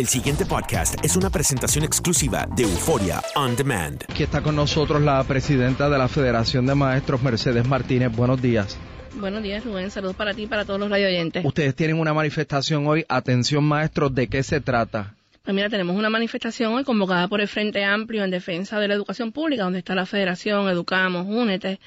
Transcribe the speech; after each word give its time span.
El 0.00 0.06
siguiente 0.08 0.46
podcast 0.46 0.94
es 1.04 1.14
una 1.14 1.28
presentación 1.28 1.84
exclusiva 1.84 2.48
de 2.56 2.62
Euforia 2.62 3.20
On 3.34 3.54
Demand. 3.54 4.02
Aquí 4.08 4.22
está 4.22 4.40
con 4.40 4.56
nosotros 4.56 5.02
la 5.02 5.22
presidenta 5.24 5.90
de 5.90 5.98
la 5.98 6.08
Federación 6.08 6.64
de 6.64 6.74
Maestros, 6.74 7.22
Mercedes 7.22 7.68
Martínez. 7.68 8.10
Buenos 8.10 8.40
días. 8.40 8.78
Buenos 9.16 9.42
días, 9.42 9.62
Rubén. 9.62 9.90
Saludos 9.90 10.16
para 10.16 10.32
ti 10.32 10.44
y 10.44 10.46
para 10.46 10.64
todos 10.64 10.80
los 10.80 10.88
radio 10.88 11.06
oyentes. 11.06 11.44
Ustedes 11.44 11.74
tienen 11.74 12.00
una 12.00 12.14
manifestación 12.14 12.86
hoy. 12.86 13.04
Atención, 13.10 13.62
maestros, 13.62 14.14
¿de 14.14 14.28
qué 14.28 14.42
se 14.42 14.62
trata? 14.62 15.16
Pues 15.44 15.54
mira, 15.54 15.68
tenemos 15.68 15.94
una 15.94 16.08
manifestación 16.08 16.72
hoy 16.72 16.84
convocada 16.84 17.28
por 17.28 17.42
el 17.42 17.48
Frente 17.48 17.84
Amplio 17.84 18.24
en 18.24 18.30
defensa 18.30 18.80
de 18.80 18.88
la 18.88 18.94
educación 18.94 19.32
pública, 19.32 19.64
donde 19.64 19.80
está 19.80 19.94
la 19.94 20.06
Federación, 20.06 20.66
Educamos, 20.70 21.26
Únete. 21.28 21.78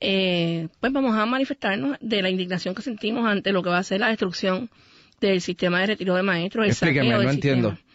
Eh, 0.00 0.68
pues 0.80 0.92
vamos 0.92 1.16
a 1.16 1.24
manifestarnos 1.24 1.96
de 2.02 2.20
la 2.20 2.28
indignación 2.28 2.74
que 2.74 2.82
sentimos 2.82 3.26
ante 3.26 3.52
lo 3.52 3.62
que 3.62 3.70
va 3.70 3.78
a 3.78 3.82
ser 3.82 4.00
la 4.00 4.08
destrucción 4.08 4.68
del 5.28 5.40
sistema 5.40 5.80
de 5.80 5.86
retiro 5.86 6.14
de 6.14 6.22
maestros. 6.22 6.64
El 6.64 6.70
Explíqueme, 6.70 7.10
no 7.10 7.18
del 7.20 7.28
entiendo. 7.30 7.70
sistema. 7.70 7.90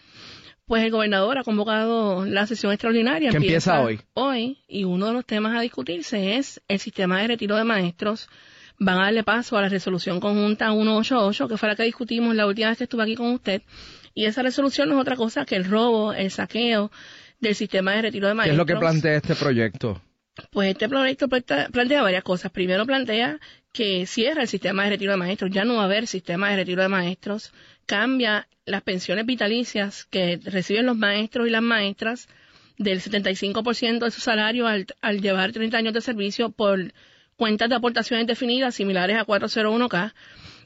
Pues 0.66 0.84
el 0.84 0.90
gobernador 0.92 1.36
ha 1.38 1.42
convocado 1.42 2.24
la 2.24 2.46
sesión 2.46 2.72
extraordinaria. 2.72 3.30
¿Que 3.30 3.38
empieza 3.38 3.80
hoy? 3.80 4.00
Hoy, 4.14 4.58
y 4.68 4.84
uno 4.84 5.06
de 5.06 5.12
los 5.12 5.26
temas 5.26 5.56
a 5.58 5.60
discutirse 5.60 6.36
es 6.36 6.60
el 6.68 6.78
sistema 6.78 7.20
de 7.20 7.26
retiro 7.28 7.56
de 7.56 7.64
maestros. 7.64 8.28
Van 8.78 8.98
a 8.98 9.04
darle 9.06 9.24
paso 9.24 9.58
a 9.58 9.62
la 9.62 9.68
resolución 9.68 10.20
conjunta 10.20 10.70
188, 10.70 11.48
que 11.48 11.56
fue 11.56 11.68
la 11.68 11.74
que 11.76 11.82
discutimos 11.82 12.34
la 12.36 12.46
última 12.46 12.68
vez 12.68 12.78
que 12.78 12.84
estuve 12.84 13.02
aquí 13.02 13.16
con 13.16 13.32
usted. 13.32 13.62
Y 14.14 14.26
esa 14.26 14.42
resolución 14.42 14.88
no 14.88 14.94
es 14.94 15.00
otra 15.00 15.16
cosa 15.16 15.44
que 15.44 15.56
el 15.56 15.64
robo, 15.64 16.12
el 16.12 16.30
saqueo 16.30 16.90
del 17.40 17.54
sistema 17.56 17.94
de 17.94 18.02
retiro 18.02 18.28
de 18.28 18.32
¿Qué 18.32 18.36
maestros. 18.36 18.54
es 18.54 18.58
lo 18.58 18.66
que 18.66 18.76
plantea 18.76 19.16
este 19.16 19.34
proyecto? 19.34 20.00
Pues 20.50 20.70
este 20.70 20.88
proyecto 20.88 21.28
plantea 21.28 22.02
varias 22.02 22.22
cosas. 22.22 22.52
Primero 22.52 22.86
plantea 22.86 23.40
que 23.72 24.06
cierra 24.06 24.42
el 24.42 24.48
sistema 24.48 24.84
de 24.84 24.90
retiro 24.90 25.12
de 25.12 25.18
maestros, 25.18 25.50
ya 25.50 25.64
no 25.64 25.76
va 25.76 25.82
a 25.82 25.84
haber 25.84 26.06
sistema 26.06 26.50
de 26.50 26.56
retiro 26.56 26.82
de 26.82 26.88
maestros, 26.88 27.52
cambia 27.86 28.48
las 28.66 28.82
pensiones 28.82 29.26
vitalicias 29.26 30.04
que 30.04 30.40
reciben 30.44 30.86
los 30.86 30.96
maestros 30.96 31.46
y 31.46 31.50
las 31.50 31.62
maestras 31.62 32.28
del 32.78 33.00
75% 33.00 33.98
de 34.04 34.10
su 34.10 34.20
salario 34.20 34.66
al, 34.66 35.20
llevar 35.20 35.52
30 35.52 35.76
años 35.76 35.92
de 35.92 36.00
servicio 36.00 36.50
por 36.50 36.92
cuentas 37.36 37.68
de 37.68 37.74
aportaciones 37.74 38.26
definidas 38.26 38.74
similares 38.74 39.18
a 39.18 39.26
401k. 39.26 40.14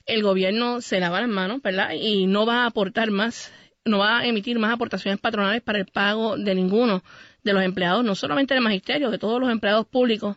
El 0.07 0.23
gobierno 0.23 0.81
se 0.81 1.01
lava 1.01 1.21
las 1.21 1.29
manos, 1.29 1.61
¿verdad? 1.63 1.93
Y 1.93 2.27
no 2.27 2.47
va 2.47 2.63
a 2.63 2.67
aportar 2.67 3.11
más, 3.11 3.53
no 3.85 3.99
va 3.99 4.19
a 4.19 4.27
emitir 4.27 4.59
más 4.59 4.73
aportaciones 4.73 5.21
patronales 5.21 5.63
para 5.63 5.79
el 5.79 5.87
pago 5.87 6.37
de 6.37 6.55
ninguno 6.55 7.03
de 7.43 7.53
los 7.53 7.63
empleados, 7.63 8.05
no 8.05 8.15
solamente 8.15 8.55
del 8.55 8.63
magisterio, 8.63 9.11
de 9.11 9.19
todos 9.19 9.41
los 9.41 9.51
empleados 9.51 9.87
públicos, 9.87 10.37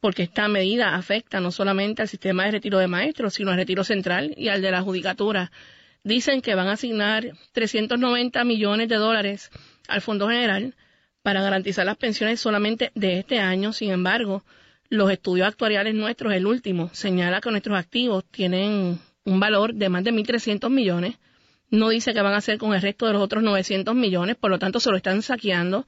porque 0.00 0.22
esta 0.22 0.48
medida 0.48 0.94
afecta 0.94 1.40
no 1.40 1.50
solamente 1.50 2.02
al 2.02 2.08
sistema 2.08 2.44
de 2.44 2.52
retiro 2.52 2.78
de 2.78 2.88
maestros, 2.88 3.34
sino 3.34 3.50
al 3.50 3.56
retiro 3.56 3.84
central 3.84 4.34
y 4.36 4.48
al 4.48 4.62
de 4.62 4.70
la 4.70 4.82
judicatura. 4.82 5.50
Dicen 6.04 6.40
que 6.40 6.54
van 6.54 6.68
a 6.68 6.72
asignar 6.72 7.32
390 7.52 8.44
millones 8.44 8.88
de 8.88 8.96
dólares 8.96 9.50
al 9.88 10.00
Fondo 10.00 10.28
General 10.28 10.74
para 11.22 11.42
garantizar 11.42 11.84
las 11.84 11.96
pensiones 11.96 12.38
solamente 12.38 12.92
de 12.94 13.18
este 13.18 13.40
año. 13.40 13.72
Sin 13.72 13.90
embargo, 13.90 14.44
los 14.88 15.10
estudios 15.10 15.48
actuariales 15.48 15.94
nuestros, 15.94 16.32
el 16.32 16.46
último, 16.46 16.90
señala 16.92 17.40
que 17.40 17.50
nuestros 17.50 17.76
activos 17.76 18.24
tienen 18.30 19.00
un 19.24 19.40
valor 19.40 19.74
de 19.74 19.88
más 19.88 20.04
de 20.04 20.12
1.300 20.12 20.70
millones. 20.70 21.16
No 21.70 21.88
dice 21.88 22.14
qué 22.14 22.22
van 22.22 22.34
a 22.34 22.36
hacer 22.36 22.58
con 22.58 22.74
el 22.74 22.80
resto 22.80 23.06
de 23.06 23.14
los 23.14 23.22
otros 23.22 23.42
900 23.42 23.94
millones, 23.94 24.36
por 24.36 24.50
lo 24.50 24.60
tanto 24.60 24.78
se 24.78 24.90
lo 24.90 24.96
están 24.96 25.22
saqueando. 25.22 25.86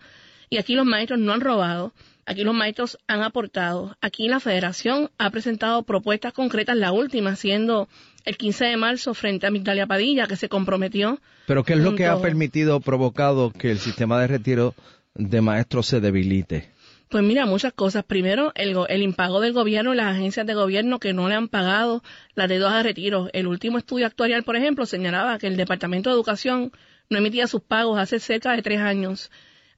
Y 0.51 0.59
aquí 0.59 0.75
los 0.75 0.87
maestros 0.87 1.19
no 1.19 1.33
han 1.33 1.41
robado, 1.41 1.93
aquí 2.25 2.43
los 2.45 2.55
maestros 2.55 2.99
han 3.07 3.23
aportado. 3.23 3.97
Aquí 4.01 4.29
la 4.29 4.41
federación 4.41 5.11
ha 5.19 5.31
presentado 5.31 5.83
propuestas 5.83 6.33
concretas, 6.33 6.77
la 6.77 6.93
última 6.93 7.37
siendo 7.37 7.89
el 8.25 8.37
15 8.37 8.65
de 8.67 8.77
marzo 8.77 9.15
frente 9.15 9.47
a 9.47 9.51
Migdalia 9.51 9.87
Padilla, 9.87 10.27
que 10.27 10.37
se 10.37 10.49
comprometió. 10.49 11.21
¿Pero 11.47 11.65
qué 11.65 11.75
es 11.75 11.79
lo 11.81 11.95
que 11.95 12.07
ha 12.07 12.21
permitido, 12.21 12.81
provocado 12.81 13.53
que 13.53 13.71
el 13.71 13.79
sistema 13.79 14.21
de 14.21 14.27
retiro 14.27 14.75
de 15.15 15.41
maestros 15.41 15.87
se 15.87 16.01
debilite? 16.01 16.71
Pues 17.09 17.25
mira, 17.25 17.47
muchas 17.47 17.73
cosas. 17.73 18.05
Primero, 18.05 18.53
el 18.55 19.03
impago 19.03 19.41
del 19.41 19.55
gobierno 19.55 19.95
y 19.95 19.97
las 19.97 20.15
agencias 20.15 20.47
de 20.47 20.53
gobierno 20.53 20.99
que 20.99 21.15
no 21.15 21.29
le 21.29 21.37
han 21.37 21.49
pagado 21.49 22.03
las 22.35 22.51
deudas 22.51 22.75
de 22.75 22.83
retiro. 22.83 23.31
El 23.33 23.47
último 23.47 23.79
estudio 23.79 24.07
actuarial, 24.07 24.43
por 24.43 24.57
ejemplo, 24.57 24.85
señalaba 24.85 25.39
que 25.39 25.47
el 25.47 25.57
Departamento 25.57 26.11
de 26.11 26.15
Educación 26.15 26.71
no 27.09 27.17
emitía 27.17 27.47
sus 27.47 27.63
pagos 27.63 27.99
hace 27.99 28.21
cerca 28.21 28.53
de 28.53 28.61
tres 28.61 28.81
años. 28.81 29.31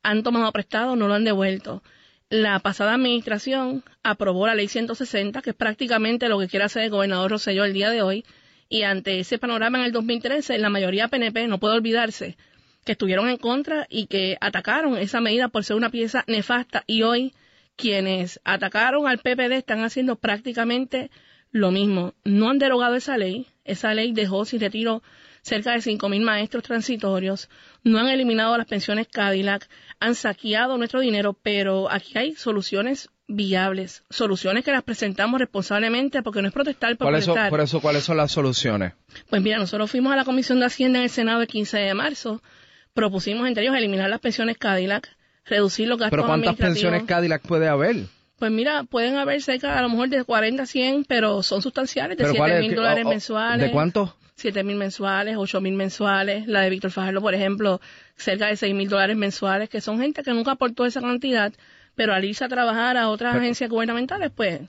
Han 0.02 0.22
tomado 0.22 0.50
prestado, 0.52 0.96
no 0.96 1.08
lo 1.08 1.14
han 1.14 1.24
devuelto. 1.24 1.82
La 2.28 2.60
pasada 2.60 2.94
administración 2.94 3.82
aprobó 4.02 4.46
la 4.46 4.54
ley 4.54 4.68
160, 4.68 5.42
que 5.42 5.50
es 5.50 5.56
prácticamente 5.56 6.28
lo 6.28 6.38
que 6.38 6.48
quiere 6.48 6.64
hacer 6.64 6.84
el 6.84 6.90
gobernador 6.90 7.32
Rosselló 7.32 7.64
el 7.64 7.72
día 7.72 7.90
de 7.90 8.02
hoy. 8.02 8.24
Y 8.68 8.82
ante 8.82 9.18
ese 9.18 9.38
panorama 9.38 9.78
en 9.78 9.84
el 9.84 9.92
2013, 9.92 10.58
la 10.58 10.70
mayoría 10.70 11.08
PNP 11.08 11.48
no 11.48 11.58
puede 11.58 11.74
olvidarse 11.74 12.36
que 12.84 12.92
estuvieron 12.92 13.28
en 13.28 13.36
contra 13.36 13.86
y 13.90 14.06
que 14.06 14.38
atacaron 14.40 14.96
esa 14.96 15.20
medida 15.20 15.48
por 15.48 15.64
ser 15.64 15.76
una 15.76 15.90
pieza 15.90 16.24
nefasta 16.26 16.84
y 16.86 17.02
hoy 17.02 17.34
quienes 17.76 18.40
atacaron 18.44 19.06
al 19.06 19.18
PPD 19.18 19.52
están 19.52 19.82
haciendo 19.82 20.16
prácticamente 20.16 21.10
lo 21.50 21.70
mismo. 21.70 22.14
No 22.24 22.48
han 22.50 22.58
derogado 22.58 22.94
esa 22.94 23.16
ley, 23.16 23.46
esa 23.64 23.94
ley 23.94 24.12
dejó 24.12 24.44
sin 24.44 24.60
retiro 24.60 25.02
cerca 25.42 25.72
de 25.72 25.78
5.000 25.78 26.20
maestros 26.22 26.62
transitorios, 26.62 27.48
no 27.82 27.98
han 27.98 28.08
eliminado 28.08 28.56
las 28.58 28.66
pensiones 28.66 29.08
Cadillac, 29.08 29.68
han 30.00 30.14
saqueado 30.14 30.76
nuestro 30.78 31.00
dinero, 31.00 31.32
pero 31.42 31.90
aquí 31.90 32.16
hay 32.18 32.34
soluciones 32.34 33.08
viables, 33.26 34.02
soluciones 34.10 34.64
que 34.64 34.72
las 34.72 34.82
presentamos 34.82 35.38
responsablemente 35.40 36.22
porque 36.22 36.42
no 36.42 36.48
es 36.48 36.54
protestar 36.54 36.96
por 36.96 37.06
Por 37.06 37.14
eso, 37.14 37.26
protestar. 37.32 37.50
por 37.50 37.60
eso, 37.60 37.80
¿cuáles 37.80 38.02
son 38.04 38.16
las 38.16 38.32
soluciones? 38.32 38.92
Pues 39.28 39.40
mira, 39.40 39.58
nosotros 39.58 39.90
fuimos 39.90 40.12
a 40.12 40.16
la 40.16 40.24
Comisión 40.24 40.58
de 40.60 40.66
Hacienda 40.66 40.98
en 40.98 41.04
el 41.04 41.10
Senado 41.10 41.40
el 41.40 41.46
15 41.46 41.78
de 41.78 41.94
marzo, 41.94 42.42
propusimos 42.92 43.46
entre 43.46 43.62
ellos 43.62 43.76
eliminar 43.76 44.10
las 44.10 44.20
pensiones 44.20 44.58
Cadillac, 44.58 45.08
reducir 45.44 45.86
los 45.88 45.98
gastos 45.98 46.10
¿Pero 46.16 46.26
cuántas 46.26 46.48
administrativos. 46.50 46.74
pensiones 46.92 47.02
Cadillac 47.08 47.42
puede 47.42 47.68
haber? 47.68 47.96
Pues 48.38 48.50
mira, 48.50 48.84
pueden 48.84 49.16
haber 49.18 49.40
cerca 49.42 49.78
a 49.78 49.82
lo 49.82 49.90
mejor 49.90 50.08
de 50.08 50.24
40 50.24 50.62
a 50.62 50.66
100, 50.66 51.04
pero 51.04 51.42
son 51.42 51.60
sustanciales, 51.62 52.16
de 52.16 52.24
¿Pero 52.24 52.30
7 52.32 52.38
cuál 52.38 52.50
es? 52.52 52.60
mil 52.60 52.70
¿Qué- 52.70 52.76
dólares 52.76 53.04
mensuales. 53.06 53.66
¿De 53.66 53.70
cuánto? 53.70 54.16
7 54.40 54.64
mil 54.64 54.76
mensuales, 54.76 55.36
8 55.38 55.60
mil 55.60 55.74
mensuales. 55.74 56.46
La 56.46 56.62
de 56.62 56.70
Víctor 56.70 56.90
Fajardo, 56.90 57.20
por 57.20 57.34
ejemplo, 57.34 57.80
cerca 58.16 58.46
de 58.46 58.56
6 58.56 58.74
mil 58.74 58.88
dólares 58.88 59.16
mensuales, 59.16 59.68
que 59.68 59.80
son 59.80 60.00
gente 60.00 60.22
que 60.22 60.32
nunca 60.32 60.52
aportó 60.52 60.84
esa 60.86 61.00
cantidad, 61.00 61.52
pero 61.94 62.14
al 62.14 62.24
irse 62.24 62.44
a 62.44 62.48
trabajar 62.48 62.96
a 62.96 63.08
otras 63.08 63.32
Pero- 63.32 63.42
agencias 63.42 63.68
gubernamentales, 63.70 64.30
pues, 64.34 64.60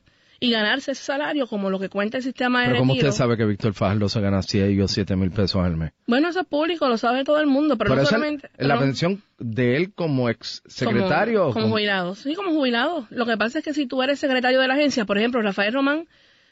y 0.43 0.49
ganarse 0.49 0.93
ese 0.93 1.03
salario 1.03 1.45
como 1.45 1.69
lo 1.69 1.77
que 1.77 1.87
cuenta 1.87 2.17
el 2.17 2.23
sistema 2.23 2.61
de 2.61 2.67
Pero 2.69 2.79
¿cómo 2.79 2.93
retiro. 2.93 3.09
usted 3.09 3.17
sabe 3.17 3.37
que 3.37 3.45
Víctor 3.45 3.75
Fajardo 3.75 4.09
se 4.09 4.19
gana 4.21 4.41
6 4.41 4.81
o 4.81 4.87
7 4.87 5.15
mil 5.15 5.29
pesos 5.29 5.63
al 5.63 5.77
mes? 5.77 5.91
Bueno, 6.07 6.29
eso 6.29 6.39
es 6.39 6.47
público, 6.47 6.89
lo 6.89 6.97
sabe 6.97 7.23
todo 7.23 7.39
el 7.39 7.45
mundo, 7.45 7.77
pero 7.77 7.89
Por 7.89 7.99
no 7.99 8.05
solamente... 8.05 8.49
la 8.57 8.73
no. 8.73 8.79
pensión 8.81 9.21
de 9.37 9.77
él 9.77 9.93
como 9.93 10.29
ex 10.29 10.63
secretario. 10.65 11.41
Como, 11.43 11.53
como 11.53 11.67
jubilado. 11.69 12.15
Sí, 12.15 12.33
como 12.33 12.51
jubilado. 12.53 13.05
Lo 13.11 13.27
que 13.27 13.37
pasa 13.37 13.59
es 13.59 13.63
que 13.65 13.73
si 13.75 13.85
tú 13.85 14.01
eres 14.01 14.17
secretario 14.19 14.59
de 14.59 14.67
la 14.67 14.73
agencia, 14.73 15.05
por 15.05 15.19
ejemplo, 15.19 15.39
Rafael 15.43 15.73
Román 15.73 16.07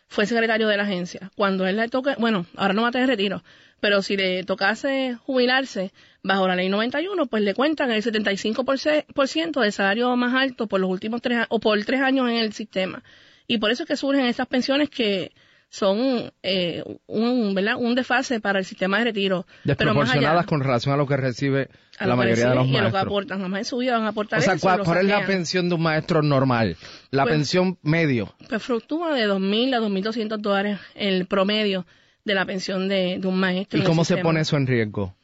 fue 0.09 0.25
secretario 0.25 0.67
de 0.67 0.75
la 0.75 0.83
agencia. 0.83 1.31
Cuando 1.35 1.65
él 1.67 1.77
le 1.77 1.87
toque, 1.87 2.15
bueno, 2.17 2.45
ahora 2.57 2.73
no 2.73 2.81
va 2.81 2.89
a 2.89 2.91
tener 2.91 3.07
retiro, 3.07 3.43
pero 3.79 4.01
si 4.01 4.17
le 4.17 4.43
tocase 4.43 5.15
jubilarse 5.25 5.93
bajo 6.23 6.47
la 6.47 6.55
ley 6.55 6.67
91, 6.67 7.27
pues 7.27 7.43
le 7.43 7.53
cuentan 7.53 7.91
el 7.91 8.03
75% 8.03 9.61
del 9.61 9.71
salario 9.71 10.15
más 10.15 10.33
alto 10.33 10.67
por 10.67 10.81
los 10.81 10.89
últimos 10.89 11.21
tres, 11.21 11.45
o 11.49 11.59
por 11.59 11.81
tres 11.85 12.01
años 12.01 12.27
en 12.27 12.37
el 12.37 12.53
sistema. 12.53 13.03
Y 13.47 13.59
por 13.59 13.71
eso 13.71 13.83
es 13.83 13.87
que 13.87 13.95
surgen 13.95 14.25
estas 14.25 14.47
pensiones 14.47 14.89
que 14.89 15.31
son 15.69 16.31
eh, 16.41 16.83
un, 17.05 17.53
¿verdad? 17.53 17.75
un 17.77 17.93
desfase 17.95 18.39
para 18.39 18.59
el 18.59 18.65
sistema 18.65 18.97
de 18.97 19.03
retiro. 19.05 19.45
Pero 19.63 19.67
más 19.67 19.77
desproporcionadas 19.77 20.37
allá, 20.39 20.47
con 20.47 20.61
relación 20.61 20.93
a 20.93 20.97
lo 20.97 21.05
que 21.05 21.15
recibe 21.17 21.69
a 21.99 22.07
la 22.07 22.15
mayoría 22.15 22.49
de 22.49 22.55
los 22.55 22.67
y 22.67 22.69
a 22.75 22.81
lo 22.81 22.87
que 22.87 22.91
maestros. 22.93 23.03
aportan. 23.05 23.65
Su 23.65 23.77
vida 23.77 23.93
van 23.97 24.05
a 24.05 24.09
aportar 24.09 24.39
O 24.39 24.41
sea, 24.41 24.53
eso, 24.55 24.61
¿cuál, 24.83 24.97
es 24.97 25.05
la 25.05 25.25
pensión 25.25 25.69
de 25.69 25.75
un 25.75 25.83
maestro 25.83 26.21
normal? 26.23 26.75
La 27.11 27.23
Pues- 27.23 27.35
pensión 27.35 27.77
medio. 27.83 28.33
pues 28.49 28.63
fluctúa 28.63 29.13
de 29.13 29.27
2.000 29.27 29.75
a 29.75 29.79
2.200 29.79 30.37
dólares 30.39 30.79
el 30.95 31.27
promedio 31.27 31.85
de 32.25 32.33
la 32.33 32.45
pensión 32.45 32.87
de, 32.89 33.17
de 33.19 33.27
un 33.27 33.39
maestro. 33.39 33.79
¿Y 33.79 33.83
cómo 33.83 34.03
se 34.05 34.17
pone 34.17 34.41
eso 34.41 34.57
en 34.57 34.65
riesgo? 34.65 35.15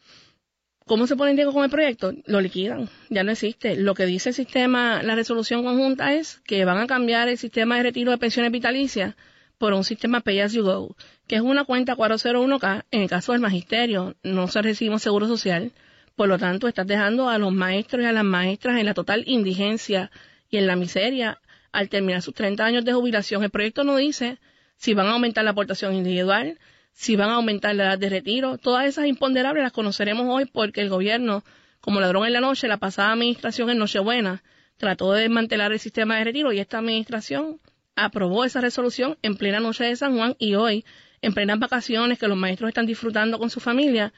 ¿Cómo 0.85 1.07
se 1.07 1.16
pone 1.16 1.31
en 1.31 1.38
riesgo 1.38 1.53
con 1.53 1.64
el 1.64 1.72
proyecto? 1.72 2.14
Lo 2.28 2.40
liquidan, 2.41 2.87
ya 3.09 3.23
no 3.23 3.31
existe. 3.31 3.75
Lo 3.75 3.96
que 3.96 4.05
dice 4.05 4.29
el 4.29 4.35
sistema, 4.35 5.02
la 5.02 5.16
resolución 5.16 5.64
conjunta 5.64 6.14
es 6.14 6.41
que 6.46 6.64
van 6.66 6.78
a 6.78 6.85
cambiar 6.85 7.28
el 7.29 7.40
sistema 7.40 7.78
de 7.78 7.84
retiro 7.84 8.11
de 8.11 8.19
pensiones 8.19 8.52
vitalicias 8.52 9.16
por 9.57 9.73
un 9.73 9.84
sistema 9.84 10.22
Pay 10.22 10.41
As 10.41 10.53
You 10.53 10.63
Go, 10.63 10.96
que 11.28 11.35
es 11.35 11.41
una 11.41 11.66
cuenta 11.66 11.96
401k. 11.96 12.85
En 12.91 13.02
el 13.02 13.09
caso 13.09 13.31
del 13.31 13.41
magisterio, 13.41 14.16
no 14.23 14.47
se 14.47 14.61
recibe 14.61 14.93
un 14.93 14.99
seguro 14.99 15.28
social. 15.28 15.72
Por 16.16 16.29
lo 16.29 16.37
tanto, 16.37 16.67
estás 16.67 16.87
dejando 16.87 17.29
a 17.29 17.37
los 17.37 17.52
maestros 17.52 18.03
y 18.03 18.05
a 18.05 18.11
las 18.11 18.23
maestras 18.23 18.79
en 18.79 18.85
la 18.85 18.93
total 18.93 19.23
indigencia 19.28 20.11
y 20.49 20.57
en 20.57 20.67
la 20.67 20.75
miseria 20.75 21.40
al 21.72 21.90
terminar 21.90 22.22
sus 22.22 22.34
30 22.34 22.66
años 22.66 22.85
de 22.85 22.93
jubilación. 22.93 23.43
El 23.43 23.49
proyecto 23.49 23.84
no 23.84 23.97
dice 23.97 24.40
si 24.78 24.93
van 24.93 25.07
a 25.07 25.11
aumentar 25.11 25.43
la 25.43 25.52
aportación 25.52 25.93
individual, 25.93 26.59
si 26.93 27.16
van 27.16 27.29
a 27.29 27.35
aumentar 27.35 27.75
la 27.75 27.85
edad 27.85 27.99
de 27.99 28.09
retiro. 28.09 28.57
Todas 28.57 28.85
esas 28.85 29.07
imponderables 29.07 29.63
las 29.63 29.73
conoceremos 29.73 30.25
hoy 30.29 30.46
porque 30.46 30.81
el 30.81 30.90
gobierno, 30.90 31.43
como 31.81 31.99
ladrón 31.99 32.25
en 32.25 32.34
la 32.34 32.41
noche, 32.41 32.67
la 32.67 32.78
pasada 32.78 33.11
administración 33.11 33.69
en 33.69 33.78
Nochebuena, 33.78 34.43
trató 34.78 35.11
de 35.13 35.22
desmantelar 35.22 35.72
el 35.72 35.79
sistema 35.79 36.17
de 36.17 36.25
retiro 36.25 36.53
y 36.53 36.59
esta 36.59 36.79
administración 36.79 37.59
aprobó 37.95 38.45
esa 38.45 38.61
resolución 38.61 39.17
en 39.21 39.35
plena 39.35 39.59
noche 39.59 39.85
de 39.85 39.95
San 39.95 40.15
Juan 40.17 40.35
y 40.39 40.55
hoy, 40.55 40.85
en 41.21 41.33
plenas 41.33 41.59
vacaciones 41.59 42.19
que 42.19 42.27
los 42.27 42.37
maestros 42.37 42.69
están 42.69 42.85
disfrutando 42.85 43.39
con 43.39 43.49
su 43.49 43.59
familia, 43.59 44.13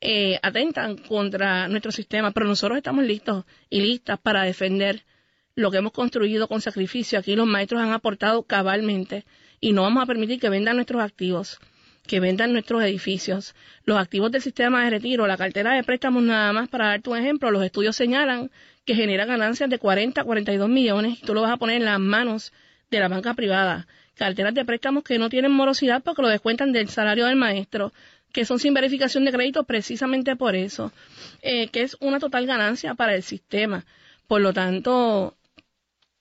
eh, 0.00 0.38
atentan 0.42 0.96
contra 0.96 1.68
nuestro 1.68 1.92
sistema, 1.92 2.32
pero 2.32 2.46
nosotros 2.46 2.78
estamos 2.78 3.04
listos 3.04 3.44
y 3.68 3.80
listas 3.80 4.18
para 4.18 4.42
defender 4.42 5.04
lo 5.54 5.70
que 5.70 5.78
hemos 5.78 5.92
construido 5.92 6.48
con 6.48 6.60
sacrificio. 6.60 7.18
Aquí 7.18 7.36
los 7.36 7.46
maestros 7.46 7.82
han 7.82 7.92
aportado 7.92 8.42
cabalmente 8.42 9.24
y 9.60 9.72
no 9.72 9.82
vamos 9.82 10.02
a 10.02 10.06
permitir 10.06 10.40
que 10.40 10.48
vendan 10.48 10.76
nuestros 10.76 11.02
activos, 11.02 11.58
que 12.06 12.18
vendan 12.18 12.52
nuestros 12.52 12.82
edificios. 12.82 13.54
Los 13.84 13.98
activos 13.98 14.32
del 14.32 14.42
sistema 14.42 14.84
de 14.84 14.90
retiro, 14.90 15.26
la 15.26 15.36
cartera 15.36 15.74
de 15.74 15.84
préstamos 15.84 16.22
nada 16.22 16.52
más, 16.52 16.68
para 16.68 16.86
darte 16.86 17.10
un 17.10 17.18
ejemplo, 17.18 17.50
los 17.50 17.62
estudios 17.62 17.94
señalan 17.94 18.50
que 18.86 18.94
genera 18.94 19.26
ganancias 19.26 19.68
de 19.68 19.78
40 19.78 20.20
a 20.20 20.24
42 20.24 20.68
millones 20.68 21.18
y 21.18 21.26
tú 21.26 21.34
lo 21.34 21.42
vas 21.42 21.52
a 21.52 21.58
poner 21.58 21.76
en 21.76 21.84
las 21.84 22.00
manos 22.00 22.52
de 22.90 23.00
la 23.00 23.08
banca 23.08 23.34
privada. 23.34 23.86
Carteras 24.14 24.54
de 24.54 24.64
préstamos 24.64 25.04
que 25.04 25.18
no 25.18 25.30
tienen 25.30 25.52
morosidad 25.52 26.02
porque 26.02 26.22
lo 26.22 26.28
descuentan 26.28 26.72
del 26.72 26.88
salario 26.88 27.26
del 27.26 27.36
maestro, 27.36 27.92
que 28.32 28.44
son 28.44 28.58
sin 28.58 28.74
verificación 28.74 29.24
de 29.24 29.32
crédito 29.32 29.64
precisamente 29.64 30.36
por 30.36 30.54
eso, 30.54 30.92
eh, 31.42 31.68
que 31.68 31.82
es 31.82 31.96
una 32.00 32.18
total 32.18 32.46
ganancia 32.46 32.94
para 32.94 33.14
el 33.14 33.22
sistema. 33.22 33.84
Por 34.26 34.40
lo 34.40 34.52
tanto, 34.52 35.36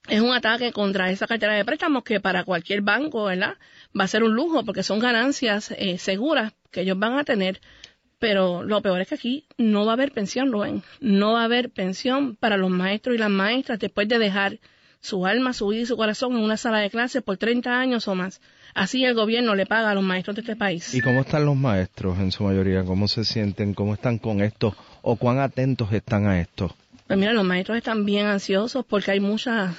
es 0.07 0.21
un 0.21 0.31
ataque 0.31 0.71
contra 0.71 1.11
esa 1.11 1.27
cartera 1.27 1.53
de 1.53 1.65
préstamos 1.65 2.03
que 2.03 2.19
para 2.19 2.43
cualquier 2.43 2.81
banco, 2.81 3.25
¿verdad? 3.25 3.57
Va 3.99 4.05
a 4.05 4.07
ser 4.07 4.23
un 4.23 4.33
lujo 4.33 4.63
porque 4.63 4.83
son 4.83 4.99
ganancias 4.99 5.71
eh, 5.71 5.97
seguras 5.97 6.53
que 6.71 6.81
ellos 6.81 6.97
van 6.97 7.17
a 7.17 7.23
tener. 7.23 7.59
Pero 8.17 8.63
lo 8.63 8.81
peor 8.81 8.99
es 9.01 9.07
que 9.07 9.15
aquí 9.15 9.45
no 9.57 9.85
va 9.85 9.93
a 9.93 9.93
haber 9.93 10.11
pensión, 10.11 10.51
Rubén. 10.51 10.83
No 10.99 11.33
va 11.33 11.41
a 11.41 11.45
haber 11.45 11.69
pensión 11.69 12.35
para 12.35 12.57
los 12.57 12.69
maestros 12.69 13.15
y 13.15 13.19
las 13.19 13.29
maestras 13.29 13.79
después 13.79 14.09
de 14.09 14.19
dejar 14.19 14.59
su 15.01 15.25
alma, 15.25 15.53
su 15.53 15.67
vida 15.67 15.81
y 15.81 15.85
su 15.85 15.97
corazón 15.97 16.33
en 16.33 16.43
una 16.43 16.57
sala 16.57 16.79
de 16.79 16.89
clase 16.89 17.21
por 17.21 17.37
30 17.37 17.79
años 17.79 18.07
o 18.07 18.15
más. 18.15 18.41
Así 18.73 19.03
el 19.05 19.15
gobierno 19.15 19.55
le 19.55 19.65
paga 19.65 19.91
a 19.91 19.95
los 19.95 20.03
maestros 20.03 20.35
de 20.35 20.41
este 20.41 20.55
país. 20.55 20.93
¿Y 20.93 21.01
cómo 21.01 21.21
están 21.21 21.45
los 21.45 21.55
maestros 21.55 22.19
en 22.19 22.31
su 22.31 22.43
mayoría? 22.43 22.83
¿Cómo 22.83 23.07
se 23.07 23.23
sienten? 23.23 23.73
¿Cómo 23.73 23.93
están 23.93 24.19
con 24.19 24.41
esto? 24.41 24.75
¿O 25.01 25.15
cuán 25.15 25.39
atentos 25.39 25.91
están 25.93 26.27
a 26.27 26.39
esto? 26.39 26.75
Pues 27.07 27.17
mira, 27.17 27.33
los 27.33 27.45
maestros 27.45 27.77
están 27.77 28.05
bien 28.05 28.27
ansiosos 28.27 28.85
porque 28.85 29.11
hay 29.11 29.19
muchas 29.19 29.75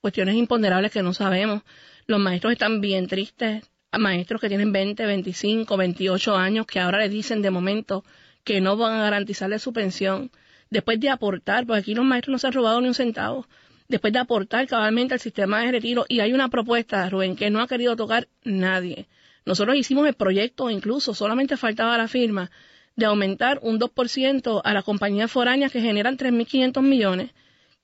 cuestiones 0.00 0.34
imponderables 0.34 0.90
que 0.90 1.02
no 1.02 1.14
sabemos. 1.14 1.62
Los 2.06 2.18
maestros 2.18 2.52
están 2.52 2.80
bien 2.80 3.06
tristes. 3.06 3.64
A 3.92 3.98
maestros 3.98 4.40
que 4.40 4.48
tienen 4.48 4.72
20, 4.72 5.04
25, 5.04 5.76
28 5.76 6.36
años 6.36 6.66
que 6.66 6.80
ahora 6.80 6.98
les 6.98 7.10
dicen 7.10 7.42
de 7.42 7.50
momento 7.50 8.04
que 8.42 8.60
no 8.62 8.76
van 8.76 8.94
a 8.94 9.02
garantizarle 9.02 9.58
su 9.58 9.74
pensión 9.74 10.30
después 10.70 10.98
de 10.98 11.10
aportar, 11.10 11.66
porque 11.66 11.80
aquí 11.80 11.94
los 11.94 12.04
maestros 12.04 12.32
no 12.32 12.38
se 12.38 12.46
han 12.46 12.54
robado 12.54 12.80
ni 12.80 12.88
un 12.88 12.94
centavo 12.94 13.46
después 13.92 14.12
de 14.12 14.18
aportar 14.18 14.66
cabalmente 14.66 15.14
al 15.14 15.20
sistema 15.20 15.60
de 15.60 15.70
retiro. 15.70 16.06
Y 16.08 16.20
hay 16.20 16.32
una 16.32 16.48
propuesta, 16.48 17.08
Rubén, 17.08 17.36
que 17.36 17.50
no 17.50 17.60
ha 17.60 17.68
querido 17.68 17.94
tocar 17.94 18.26
nadie. 18.42 19.06
Nosotros 19.44 19.76
hicimos 19.76 20.08
el 20.08 20.14
proyecto, 20.14 20.70
incluso 20.70 21.14
solamente 21.14 21.56
faltaba 21.56 21.98
la 21.98 22.08
firma, 22.08 22.50
de 22.96 23.06
aumentar 23.06 23.58
un 23.62 23.78
2% 23.78 24.62
a 24.64 24.74
las 24.74 24.84
compañías 24.84 25.30
foráneas 25.30 25.70
que 25.70 25.80
generan 25.80 26.16
3.500 26.16 26.82
millones, 26.82 27.30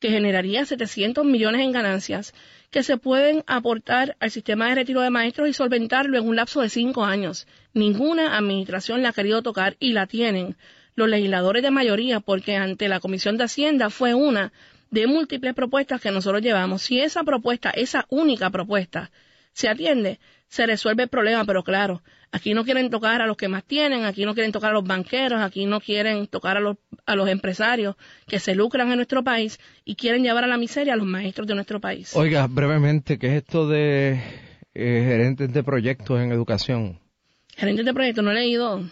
que 0.00 0.10
generaría 0.10 0.64
700 0.64 1.24
millones 1.24 1.60
en 1.60 1.72
ganancias, 1.72 2.32
que 2.70 2.82
se 2.82 2.96
pueden 2.96 3.44
aportar 3.46 4.16
al 4.20 4.30
sistema 4.30 4.68
de 4.68 4.76
retiro 4.76 5.02
de 5.02 5.10
maestros 5.10 5.48
y 5.48 5.52
solventarlo 5.52 6.16
en 6.16 6.26
un 6.26 6.36
lapso 6.36 6.62
de 6.62 6.70
cinco 6.70 7.04
años. 7.04 7.46
Ninguna 7.74 8.36
administración 8.38 9.02
la 9.02 9.10
ha 9.10 9.12
querido 9.12 9.42
tocar 9.42 9.76
y 9.78 9.92
la 9.92 10.06
tienen 10.06 10.56
los 10.94 11.08
legisladores 11.08 11.62
de 11.62 11.70
mayoría, 11.70 12.20
porque 12.20 12.56
ante 12.56 12.88
la 12.88 13.00
Comisión 13.00 13.36
de 13.36 13.44
Hacienda 13.44 13.90
fue 13.90 14.14
una 14.14 14.52
de 14.90 15.06
múltiples 15.06 15.54
propuestas 15.54 16.00
que 16.00 16.10
nosotros 16.10 16.42
llevamos. 16.42 16.82
Si 16.82 17.00
esa 17.00 17.22
propuesta, 17.24 17.70
esa 17.70 18.06
única 18.08 18.50
propuesta, 18.50 19.10
se 19.52 19.68
atiende, 19.68 20.20
se 20.48 20.66
resuelve 20.66 21.04
el 21.04 21.08
problema, 21.08 21.44
pero 21.44 21.62
claro, 21.62 22.02
aquí 22.32 22.54
no 22.54 22.64
quieren 22.64 22.90
tocar 22.90 23.20
a 23.20 23.26
los 23.26 23.36
que 23.36 23.48
más 23.48 23.64
tienen, 23.64 24.04
aquí 24.04 24.24
no 24.24 24.34
quieren 24.34 24.52
tocar 24.52 24.70
a 24.70 24.74
los 24.74 24.84
banqueros, 24.84 25.40
aquí 25.40 25.66
no 25.66 25.80
quieren 25.80 26.26
tocar 26.26 26.56
a 26.56 26.60
los, 26.60 26.76
a 27.06 27.14
los 27.16 27.28
empresarios 27.28 27.96
que 28.26 28.38
se 28.38 28.54
lucran 28.54 28.90
en 28.90 28.96
nuestro 28.96 29.22
país 29.24 29.58
y 29.84 29.96
quieren 29.96 30.22
llevar 30.22 30.44
a 30.44 30.46
la 30.46 30.56
miseria 30.56 30.94
a 30.94 30.96
los 30.96 31.06
maestros 31.06 31.46
de 31.46 31.54
nuestro 31.54 31.80
país. 31.80 32.14
Oiga, 32.14 32.46
brevemente, 32.46 33.18
¿qué 33.18 33.28
es 33.28 33.42
esto 33.42 33.68
de 33.68 34.12
eh, 34.74 35.04
gerentes 35.06 35.52
de 35.52 35.62
proyectos 35.62 36.20
en 36.20 36.32
educación? 36.32 37.00
Gerentes 37.56 37.84
de 37.84 37.92
proyectos, 37.92 38.24
no 38.24 38.30
he 38.30 38.34
leído, 38.34 38.84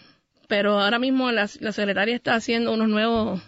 pero 0.47 0.79
ahora 0.81 0.99
mismo 0.99 1.31
la, 1.31 1.49
la 1.61 1.71
secretaria 1.71 2.15
está 2.15 2.35
haciendo 2.35 2.73
unos 2.73 2.89
nuevos 2.89 3.41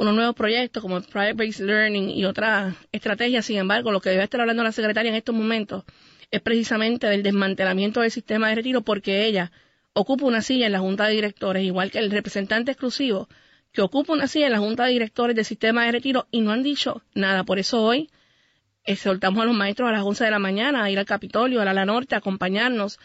unos 0.00 0.14
nuevos 0.14 0.34
proyectos 0.34 0.82
como 0.82 0.96
el 0.96 1.04
Private 1.04 1.34
Based 1.34 1.62
Learning 1.62 2.08
y 2.08 2.24
otras 2.24 2.74
estrategias. 2.90 3.44
Sin 3.44 3.58
embargo, 3.58 3.92
lo 3.92 4.00
que 4.00 4.08
debe 4.08 4.24
estar 4.24 4.40
hablando 4.40 4.64
la 4.64 4.72
secretaria 4.72 5.10
en 5.10 5.14
estos 5.14 5.34
momentos 5.34 5.84
es 6.30 6.40
precisamente 6.40 7.06
del 7.06 7.22
desmantelamiento 7.22 8.00
del 8.00 8.10
sistema 8.10 8.48
de 8.48 8.54
retiro 8.54 8.80
porque 8.80 9.26
ella 9.26 9.52
ocupa 9.92 10.24
una 10.24 10.40
silla 10.40 10.66
en 10.66 10.72
la 10.72 10.78
Junta 10.78 11.06
de 11.06 11.12
Directores, 11.12 11.62
igual 11.64 11.90
que 11.90 11.98
el 11.98 12.10
representante 12.10 12.70
exclusivo 12.70 13.28
que 13.72 13.82
ocupa 13.82 14.14
una 14.14 14.26
silla 14.26 14.46
en 14.46 14.52
la 14.52 14.58
Junta 14.58 14.86
de 14.86 14.92
Directores 14.92 15.36
del 15.36 15.44
sistema 15.44 15.84
de 15.84 15.92
retiro 15.92 16.26
y 16.30 16.40
no 16.40 16.52
han 16.52 16.62
dicho 16.62 17.02
nada. 17.14 17.44
Por 17.44 17.58
eso 17.58 17.82
hoy 17.82 18.08
exhortamos 18.84 19.42
a 19.42 19.44
los 19.44 19.54
maestros 19.54 19.90
a 19.90 19.92
las 19.92 20.02
11 20.02 20.24
de 20.24 20.30
la 20.30 20.38
mañana 20.38 20.82
a 20.82 20.90
ir 20.90 20.98
al 20.98 21.04
Capitolio, 21.04 21.60
a 21.60 21.66
la, 21.66 21.74
la 21.74 21.84
Norte, 21.84 22.14
a 22.14 22.18
acompañarnos. 22.18 22.98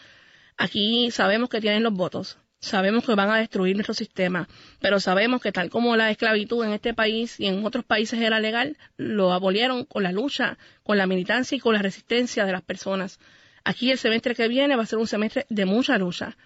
Aquí 0.56 1.10
sabemos 1.10 1.50
que 1.50 1.60
tienen 1.60 1.82
los 1.82 1.92
votos. 1.92 2.38
Sabemos 2.60 3.04
que 3.04 3.14
van 3.14 3.30
a 3.30 3.36
destruir 3.36 3.76
nuestro 3.76 3.94
sistema, 3.94 4.48
pero 4.80 4.98
sabemos 4.98 5.40
que 5.40 5.52
tal 5.52 5.70
como 5.70 5.94
la 5.94 6.10
esclavitud 6.10 6.64
en 6.64 6.72
este 6.72 6.94
país 6.94 7.38
y 7.38 7.46
en 7.46 7.64
otros 7.64 7.84
países 7.84 8.20
era 8.20 8.40
legal, 8.40 8.76
lo 8.96 9.32
abolieron 9.32 9.84
con 9.84 10.02
la 10.02 10.10
lucha, 10.10 10.58
con 10.82 10.96
la 10.96 11.06
militancia 11.06 11.56
y 11.56 11.60
con 11.60 11.74
la 11.74 11.82
resistencia 11.82 12.44
de 12.46 12.52
las 12.52 12.62
personas. 12.62 13.20
Aquí 13.62 13.90
el 13.90 13.98
semestre 13.98 14.34
que 14.34 14.48
viene 14.48 14.74
va 14.74 14.84
a 14.84 14.86
ser 14.86 14.98
un 14.98 15.06
semestre 15.06 15.44
de 15.48 15.64
mucha 15.64 15.98
lucha, 15.98 16.36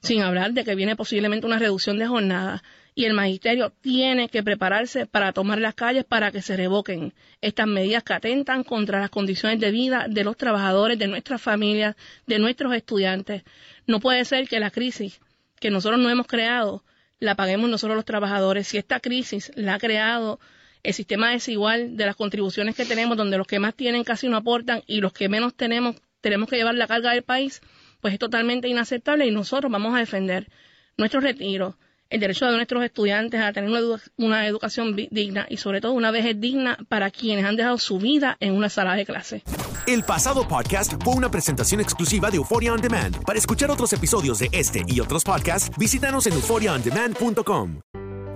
sin 0.00 0.22
hablar 0.22 0.52
de 0.52 0.64
que 0.64 0.74
viene 0.74 0.96
posiblemente 0.96 1.46
una 1.46 1.58
reducción 1.58 1.98
de 1.98 2.06
jornada 2.06 2.62
y 2.94 3.04
el 3.04 3.12
magisterio 3.12 3.70
tiene 3.80 4.28
que 4.28 4.42
prepararse 4.42 5.06
para 5.06 5.32
tomar 5.32 5.60
las 5.60 5.74
calles 5.74 6.04
para 6.04 6.32
que 6.32 6.42
se 6.42 6.56
revoquen 6.56 7.14
estas 7.40 7.66
medidas 7.66 8.02
que 8.02 8.14
atentan 8.14 8.64
contra 8.64 9.00
las 9.00 9.10
condiciones 9.10 9.60
de 9.60 9.70
vida 9.70 10.06
de 10.08 10.24
los 10.24 10.36
trabajadores, 10.36 10.98
de 10.98 11.06
nuestras 11.06 11.40
familias, 11.40 11.94
de 12.26 12.38
nuestros 12.38 12.74
estudiantes. 12.74 13.44
No 13.86 14.00
puede 14.00 14.24
ser 14.24 14.48
que 14.48 14.58
la 14.58 14.70
crisis 14.70 15.20
que 15.60 15.70
nosotros 15.70 16.00
no 16.00 16.10
hemos 16.10 16.26
creado, 16.26 16.84
la 17.20 17.34
paguemos 17.34 17.70
nosotros 17.70 17.96
los 17.96 18.04
trabajadores. 18.04 18.68
Si 18.68 18.78
esta 18.78 19.00
crisis 19.00 19.50
la 19.54 19.74
ha 19.74 19.78
creado 19.78 20.40
el 20.82 20.94
sistema 20.94 21.30
desigual 21.30 21.96
de 21.96 22.06
las 22.06 22.16
contribuciones 22.16 22.76
que 22.76 22.84
tenemos, 22.84 23.16
donde 23.16 23.38
los 23.38 23.46
que 23.46 23.58
más 23.58 23.74
tienen 23.74 24.04
casi 24.04 24.28
no 24.28 24.36
aportan 24.36 24.82
y 24.86 25.00
los 25.00 25.12
que 25.12 25.28
menos 25.28 25.54
tenemos 25.54 25.96
tenemos 26.20 26.48
que 26.48 26.56
llevar 26.56 26.74
la 26.74 26.86
carga 26.86 27.12
del 27.12 27.22
país, 27.22 27.60
pues 28.00 28.12
es 28.12 28.18
totalmente 28.18 28.68
inaceptable 28.68 29.26
y 29.26 29.30
nosotros 29.30 29.70
vamos 29.70 29.94
a 29.94 29.98
defender 29.98 30.48
nuestro 30.96 31.20
retiro, 31.20 31.78
el 32.10 32.20
derecho 32.20 32.46
de 32.46 32.56
nuestros 32.56 32.82
estudiantes 32.84 33.40
a 33.40 33.52
tener 33.52 33.70
una, 34.16 34.46
educación 34.46 34.96
digna 34.96 35.46
y 35.48 35.56
sobre 35.58 35.80
todo 35.80 35.92
una 35.92 36.10
vejez 36.10 36.40
digna 36.40 36.78
para 36.88 37.10
quienes 37.10 37.44
han 37.44 37.56
dejado 37.56 37.78
su 37.78 37.98
vida 37.98 38.36
en 38.40 38.54
una 38.54 38.68
sala 38.68 38.94
de 38.94 39.04
clase. 39.04 39.42
El 39.86 40.02
pasado 40.02 40.46
podcast 40.46 40.94
fue 41.02 41.14
una 41.14 41.30
presentación 41.30 41.80
exclusiva 41.80 42.30
de 42.30 42.36
Euphoria 42.36 42.72
On 42.72 42.80
Demand. 42.80 43.24
Para 43.24 43.38
escuchar 43.38 43.70
otros 43.70 43.92
episodios 43.92 44.38
de 44.38 44.48
este 44.52 44.82
y 44.86 45.00
otros 45.00 45.24
podcasts, 45.24 45.70
visítanos 45.78 46.26
en 46.26 46.34
euphoriaondemand.com. 46.34 47.80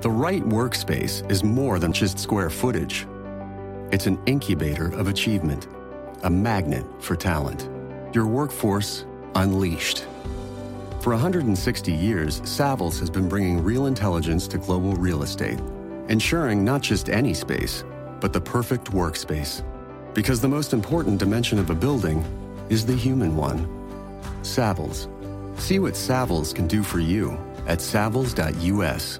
The 0.00 0.10
right 0.10 0.42
workspace 0.44 1.22
is 1.30 1.44
more 1.44 1.78
than 1.78 1.92
just 1.92 2.18
square 2.18 2.50
footage. 2.50 3.06
It's 3.92 4.06
an 4.06 4.18
incubator 4.26 4.88
of 4.98 5.08
achievement, 5.08 5.68
a 6.24 6.30
magnet 6.30 6.84
for 6.98 7.16
talent. 7.16 7.68
Your 8.12 8.26
workforce 8.26 9.04
unleashed. 9.34 10.06
For 11.02 11.10
160 11.10 11.92
years, 11.92 12.40
Savills 12.42 13.00
has 13.00 13.10
been 13.10 13.28
bringing 13.28 13.60
real 13.60 13.86
intelligence 13.86 14.46
to 14.46 14.56
global 14.56 14.92
real 14.92 15.24
estate, 15.24 15.58
ensuring 16.08 16.64
not 16.64 16.80
just 16.80 17.10
any 17.10 17.34
space, 17.34 17.82
but 18.20 18.32
the 18.32 18.40
perfect 18.40 18.92
workspace. 18.92 19.64
Because 20.14 20.40
the 20.40 20.46
most 20.46 20.72
important 20.72 21.18
dimension 21.18 21.58
of 21.58 21.70
a 21.70 21.74
building 21.74 22.24
is 22.68 22.86
the 22.86 22.94
human 22.94 23.34
one. 23.34 23.66
Savills. 24.42 25.08
See 25.58 25.80
what 25.80 25.94
Savills 25.94 26.54
can 26.54 26.68
do 26.68 26.84
for 26.84 27.00
you 27.00 27.36
at 27.66 27.80
savills.us. 27.80 29.18